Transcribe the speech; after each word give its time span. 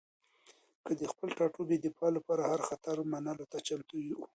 هغه 0.79 0.93
د 0.99 1.01
خپل 1.11 1.27
ټاټوبي 1.37 1.75
د 1.79 1.83
دفاع 1.85 2.09
لپاره 2.17 2.41
هر 2.51 2.61
خطر 2.69 2.95
منلو 3.11 3.45
ته 3.51 3.57
چمتو 3.67 3.97
و. 4.17 4.19